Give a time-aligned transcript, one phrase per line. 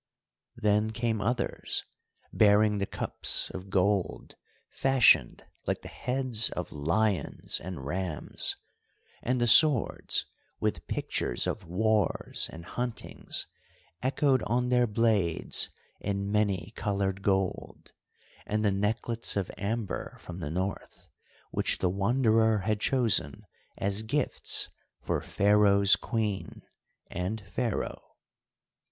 [0.55, 1.85] Then came others,
[2.33, 4.33] bearing the cups of gold
[4.71, 8.55] fashioned like the heads of lions and rams,
[9.21, 10.25] and the swords
[10.59, 13.45] with pictures of wars and huntings
[14.01, 15.69] echoed on their blades
[15.99, 17.91] in many coloured gold,
[18.47, 21.09] and the necklets of amber from the North,
[21.51, 23.45] which the Wanderer had chosen
[23.77, 24.67] as gifts
[25.03, 26.63] for Pharaoh's Queen
[27.11, 28.15] and Pharaoh.